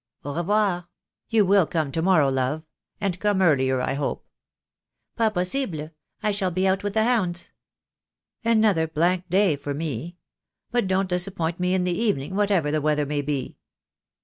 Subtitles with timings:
[0.25, 0.87] etAu revoir.
[1.29, 2.63] You will come to morrow, love;
[2.99, 4.25] and come earlier, I hope."
[5.15, 5.91] "Pas possible.
[6.23, 7.51] I shall be out with the hounds."
[8.43, 10.17] "Another blank day for me.
[10.71, 13.57] But don't disappoint me in the evening, whatever the weather may be."